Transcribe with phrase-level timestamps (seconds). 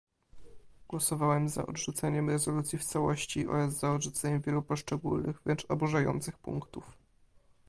[0.87, 6.97] Głosowałem za odrzuceniem rezolucji w całości oraz za odrzuceniem wielu poszczególnych, wręcz oburzających punktów